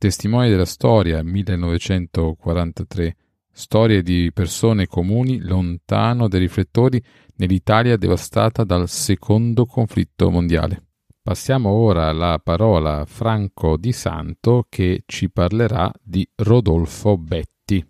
[0.00, 3.16] Testimoni della storia 1943.
[3.52, 7.04] Storie di persone comuni lontano dai riflettori
[7.36, 10.84] nell'Italia devastata dal secondo conflitto mondiale.
[11.20, 17.86] Passiamo ora alla parola a Franco Di Santo che ci parlerà di Rodolfo Betti.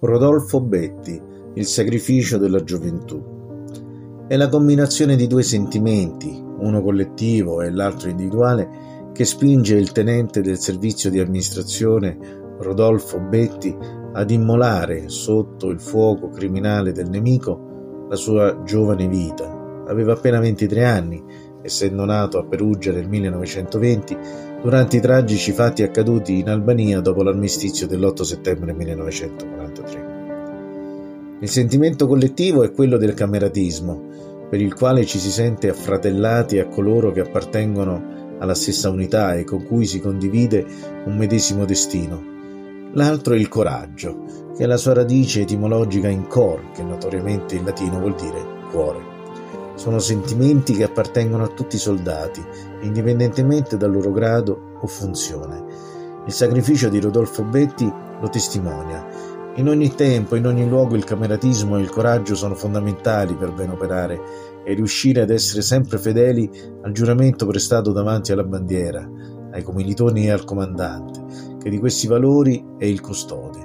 [0.00, 1.22] Rodolfo Betti,
[1.54, 4.24] il sacrificio della gioventù.
[4.26, 10.40] È la combinazione di due sentimenti, uno collettivo e l'altro individuale, che spinge il tenente
[10.40, 13.76] del servizio di amministrazione Rodolfo Betti
[14.12, 19.84] ad immolare sotto il fuoco criminale del nemico la sua giovane vita.
[19.86, 21.22] Aveva appena 23 anni,
[21.62, 24.16] essendo nato a Perugia nel 1920,
[24.62, 30.10] durante i tragici fatti accaduti in Albania dopo l'armistizio dell'8 settembre 1943.
[31.40, 34.10] Il sentimento collettivo è quello del cameratismo,
[34.48, 39.44] per il quale ci si sente affratellati a coloro che appartengono alla stessa unità e
[39.44, 40.66] con cui si condivide
[41.04, 42.20] un medesimo destino.
[42.94, 47.64] L'altro è il coraggio, che è la sua radice etimologica in cor, che notoriamente in
[47.64, 49.10] latino vuol dire cuore.
[49.76, 52.44] Sono sentimenti che appartengono a tutti i soldati,
[52.82, 55.64] indipendentemente dal loro grado o funzione.
[56.26, 59.06] Il sacrificio di Rodolfo Betti lo testimonia.
[59.56, 63.68] In ogni tempo, in ogni luogo il cameratismo e il coraggio sono fondamentali per ben
[63.68, 64.18] operare
[64.64, 66.50] e riuscire ad essere sempre fedeli
[66.80, 69.06] al giuramento prestato davanti alla bandiera,
[69.50, 73.58] ai commilitoni e al comandante, che di questi valori è il custode.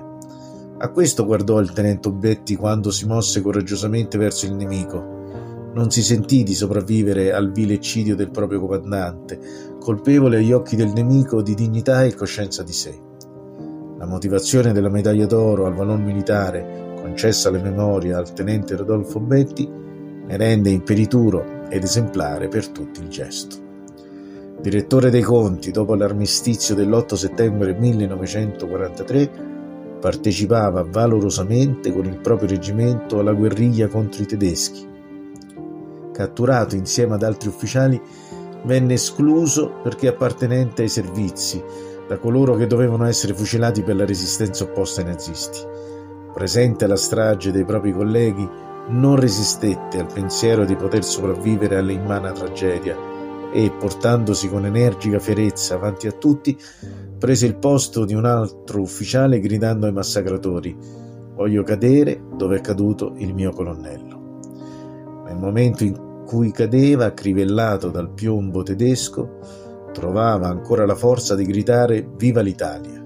[0.79, 5.71] A questo guardò il tenente Obetti quando si mosse coraggiosamente verso il nemico.
[5.73, 9.39] Non si sentì di sopravvivere al vile eccidio del proprio comandante,
[9.79, 13.06] colpevole agli occhi del nemico di dignità e coscienza di sé.
[13.97, 19.67] La motivazione della medaglia d'oro al valor militare concessa alle memorie al tenente Rodolfo Betti
[19.67, 23.55] ne rende imperituro ed esemplare per tutti il gesto.
[24.61, 29.31] Direttore dei conti, dopo l'armistizio dell'8 settembre 1943,
[29.99, 34.87] partecipava valorosamente con il proprio reggimento alla guerriglia contro i tedeschi.
[36.11, 37.99] Catturato insieme ad altri ufficiali,
[38.63, 41.63] venne escluso perché appartenente ai servizi,
[42.07, 45.59] da coloro che dovevano essere fucilati per la resistenza opposta ai nazisti.
[46.33, 48.47] Presente alla strage dei propri colleghi,
[48.89, 52.95] non resistette al pensiero di poter sopravvivere all'immana tragedia
[53.51, 56.57] e, portandosi con energica fierezza avanti a tutti,
[57.17, 61.05] prese il posto di un altro ufficiale gridando ai massacratori
[61.37, 64.39] Voglio cadere dove è caduto il mio colonnello.
[65.27, 69.37] Nel momento in cui cadeva, crivellato dal piombo tedesco,
[69.97, 73.03] trovava ancora la forza di gridare Viva l'Italia!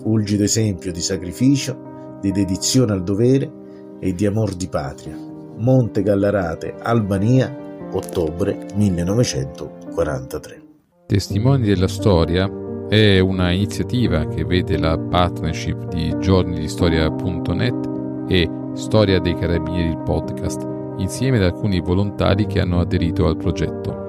[0.00, 3.50] Fulgido esempio di sacrificio, di dedizione al dovere
[3.98, 5.18] e di amor di patria.
[5.56, 7.52] Monte Gallarate, Albania,
[7.92, 10.62] ottobre 1943.
[11.06, 12.48] Testimoni della storia
[12.88, 17.90] è una iniziativa che vede la partnership di giornidistoria.net
[18.28, 20.64] e Storia dei Carabinieri il podcast,
[20.98, 24.01] insieme ad alcuni volontari che hanno aderito al progetto.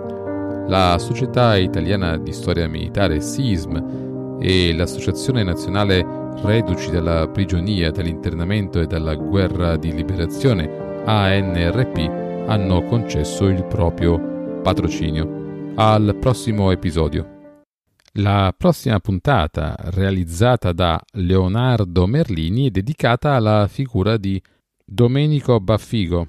[0.68, 6.06] La Società Italiana di Storia Militare SISM e l'Associazione Nazionale
[6.41, 15.74] reduci dalla prigionia, dall'internamento e dalla guerra di liberazione, ANRP hanno concesso il proprio patrocinio.
[15.75, 17.57] Al prossimo episodio.
[18.18, 24.41] La prossima puntata, realizzata da Leonardo Merlini, è dedicata alla figura di
[24.85, 26.28] Domenico Baffigo,